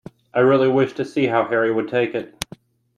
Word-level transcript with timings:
I 0.33 0.39
really 0.39 0.67
wished 0.67 0.97
to 0.97 1.05
see 1.05 1.27
how 1.27 1.47
Harry 1.47 1.71
would 1.71 1.87
take 1.87 2.15
it. 2.15 2.33